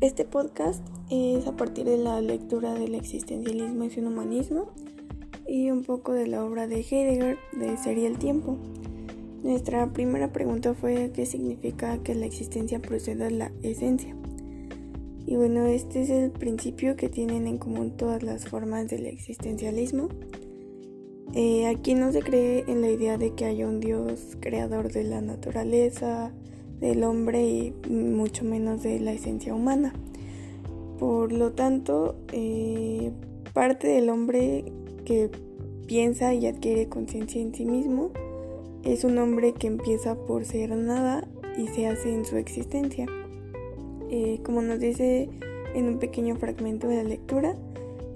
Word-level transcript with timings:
este 0.00 0.24
podcast 0.24 0.86
es 1.10 1.46
a 1.46 1.56
partir 1.56 1.86
de 1.86 1.96
la 1.96 2.20
lectura 2.20 2.74
del 2.74 2.94
existencialismo 2.94 3.84
y 3.84 3.98
un 3.98 4.06
humanismo 4.08 4.72
y 5.48 5.70
un 5.70 5.84
poco 5.84 6.12
de 6.12 6.26
la 6.26 6.44
obra 6.44 6.66
de 6.66 6.80
Heidegger 6.80 7.38
de 7.52 7.76
Sería 7.78 8.08
el 8.08 8.18
tiempo. 8.18 8.58
Nuestra 9.42 9.92
primera 9.92 10.32
pregunta 10.32 10.74
fue 10.74 11.12
qué 11.14 11.24
significa 11.24 11.98
que 12.02 12.14
la 12.14 12.26
existencia 12.26 12.80
proceda 12.80 13.26
de 13.26 13.30
la 13.30 13.52
esencia. 13.62 14.14
Y 15.24 15.36
bueno, 15.36 15.66
este 15.66 16.02
es 16.02 16.10
el 16.10 16.30
principio 16.30 16.96
que 16.96 17.08
tienen 17.08 17.46
en 17.46 17.58
común 17.58 17.96
todas 17.96 18.22
las 18.22 18.46
formas 18.46 18.88
del 18.88 19.06
existencialismo. 19.06 20.08
Eh, 21.34 21.66
aquí 21.66 21.94
no 21.94 22.12
se 22.12 22.22
cree 22.22 22.64
en 22.68 22.80
la 22.80 22.90
idea 22.90 23.18
de 23.18 23.34
que 23.34 23.44
haya 23.46 23.66
un 23.66 23.80
Dios 23.80 24.36
creador 24.40 24.92
de 24.92 25.04
la 25.04 25.20
naturaleza, 25.20 26.32
del 26.80 27.04
hombre 27.04 27.46
y 27.46 27.74
mucho 27.90 28.44
menos 28.44 28.82
de 28.82 29.00
la 29.00 29.12
esencia 29.12 29.54
humana. 29.54 29.92
Por 30.98 31.32
lo 31.32 31.52
tanto, 31.52 32.16
eh, 32.32 33.12
parte 33.52 33.88
del 33.88 34.10
hombre 34.10 34.64
que 35.04 35.30
piensa 35.86 36.34
y 36.34 36.46
adquiere 36.46 36.88
conciencia 36.88 37.40
en 37.40 37.54
sí 37.54 37.64
mismo 37.64 38.10
es 38.82 39.04
un 39.04 39.18
hombre 39.18 39.52
que 39.52 39.66
empieza 39.66 40.14
por 40.14 40.44
ser 40.44 40.70
nada 40.76 41.26
y 41.58 41.68
se 41.68 41.86
hace 41.86 42.12
en 42.12 42.24
su 42.24 42.36
existencia. 42.36 43.06
Eh, 44.10 44.40
como 44.44 44.62
nos 44.62 44.78
dice 44.78 45.28
en 45.74 45.86
un 45.86 45.98
pequeño 45.98 46.36
fragmento 46.36 46.88
de 46.88 46.96
la 46.96 47.04
lectura, 47.04 47.56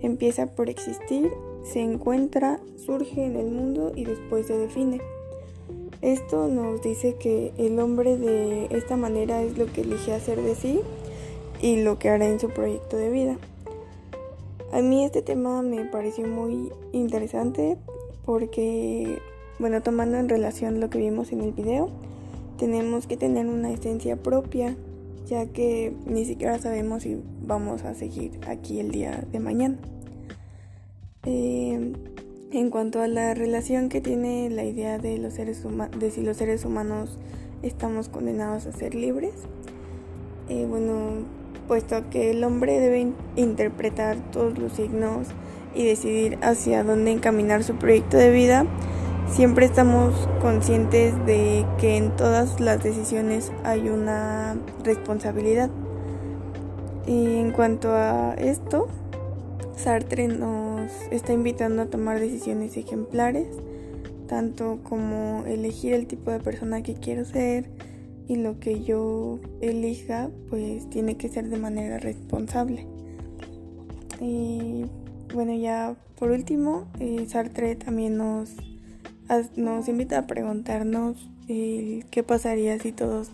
empieza 0.00 0.46
por 0.46 0.70
existir, 0.70 1.30
se 1.64 1.80
encuentra, 1.80 2.60
surge 2.76 3.24
en 3.24 3.36
el 3.36 3.50
mundo 3.50 3.92
y 3.94 4.04
después 4.04 4.46
se 4.46 4.56
define. 4.56 5.00
Esto 6.02 6.48
nos 6.48 6.80
dice 6.80 7.16
que 7.16 7.52
el 7.58 7.78
hombre 7.78 8.16
de 8.16 8.68
esta 8.70 8.96
manera 8.96 9.42
es 9.42 9.58
lo 9.58 9.66
que 9.66 9.82
elige 9.82 10.14
hacer 10.14 10.40
de 10.40 10.54
sí 10.54 10.80
y 11.60 11.82
lo 11.82 11.98
que 11.98 12.08
hará 12.08 12.26
en 12.26 12.40
su 12.40 12.48
proyecto 12.48 12.96
de 12.96 13.10
vida. 13.10 13.36
A 14.72 14.80
mí 14.80 15.04
este 15.04 15.20
tema 15.20 15.60
me 15.62 15.84
pareció 15.84 16.26
muy 16.26 16.72
interesante 16.92 17.76
porque, 18.24 19.18
bueno, 19.58 19.82
tomando 19.82 20.16
en 20.16 20.28
relación 20.28 20.80
lo 20.80 20.88
que 20.88 20.98
vimos 20.98 21.32
en 21.32 21.42
el 21.42 21.52
video, 21.52 21.90
tenemos 22.56 23.06
que 23.06 23.16
tener 23.16 23.46
una 23.46 23.70
esencia 23.70 24.16
propia, 24.16 24.76
ya 25.26 25.46
que 25.46 25.92
ni 26.06 26.24
siquiera 26.24 26.58
sabemos 26.58 27.02
si 27.02 27.20
vamos 27.42 27.82
a 27.82 27.94
seguir 27.94 28.38
aquí 28.46 28.80
el 28.80 28.90
día 28.90 29.24
de 29.32 29.40
mañana. 29.40 29.76
Eh, 31.24 31.92
en 32.52 32.70
cuanto 32.70 33.00
a 33.00 33.06
la 33.06 33.34
relación 33.34 33.88
que 33.88 34.00
tiene 34.00 34.50
la 34.50 34.64
idea 34.64 34.98
de, 34.98 35.18
los 35.18 35.34
seres 35.34 35.62
de 35.98 36.10
si 36.10 36.22
los 36.22 36.36
seres 36.36 36.64
humanos 36.64 37.18
estamos 37.62 38.08
condenados 38.08 38.66
a 38.66 38.72
ser 38.72 38.94
libres, 38.94 39.34
eh, 40.48 40.66
bueno, 40.68 41.24
puesto 41.68 42.10
que 42.10 42.32
el 42.32 42.42
hombre 42.42 42.80
debe 42.80 43.12
interpretar 43.36 44.16
todos 44.32 44.58
los 44.58 44.72
signos 44.72 45.28
y 45.74 45.84
decidir 45.84 46.38
hacia 46.42 46.82
dónde 46.82 47.12
encaminar 47.12 47.62
su 47.62 47.76
proyecto 47.76 48.16
de 48.16 48.32
vida, 48.32 48.66
siempre 49.28 49.66
estamos 49.66 50.28
conscientes 50.40 51.14
de 51.26 51.64
que 51.78 51.96
en 51.96 52.16
todas 52.16 52.58
las 52.58 52.82
decisiones 52.82 53.52
hay 53.62 53.88
una 53.88 54.56
responsabilidad. 54.82 55.70
Y 57.06 57.36
en 57.38 57.52
cuanto 57.52 57.92
a 57.92 58.34
esto, 58.34 58.88
Sartre 59.80 60.28
nos 60.28 60.92
está 61.10 61.32
invitando 61.32 61.80
a 61.80 61.86
tomar 61.86 62.20
decisiones 62.20 62.76
ejemplares, 62.76 63.48
tanto 64.28 64.80
como 64.82 65.44
elegir 65.46 65.94
el 65.94 66.06
tipo 66.06 66.30
de 66.30 66.38
persona 66.38 66.82
que 66.82 66.92
quiero 66.92 67.24
ser 67.24 67.70
y 68.28 68.36
lo 68.36 68.60
que 68.60 68.82
yo 68.82 69.40
elija 69.62 70.28
pues 70.50 70.90
tiene 70.90 71.16
que 71.16 71.30
ser 71.30 71.48
de 71.48 71.56
manera 71.56 71.98
responsable. 71.98 72.86
Y 74.20 74.84
bueno, 75.32 75.54
ya 75.54 75.96
por 76.18 76.30
último, 76.30 76.86
eh, 76.98 77.24
Sartre 77.26 77.74
también 77.74 78.18
nos, 78.18 78.50
nos 79.56 79.88
invita 79.88 80.18
a 80.18 80.26
preguntarnos 80.26 81.26
qué 81.46 82.24
pasaría 82.26 82.78
si 82.78 82.92
todos 82.92 83.30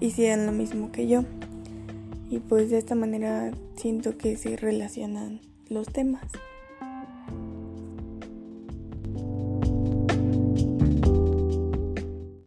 hicieran 0.00 0.46
lo 0.46 0.52
mismo 0.52 0.90
que 0.92 1.08
yo. 1.08 1.24
Y 2.30 2.38
pues 2.38 2.70
de 2.70 2.78
esta 2.78 2.94
manera 2.94 3.52
siento 3.76 4.16
que 4.16 4.38
se 4.38 4.56
relacionan 4.56 5.40
los 5.68 5.86
temas. 5.88 6.22